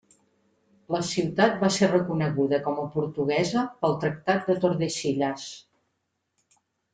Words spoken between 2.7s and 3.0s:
a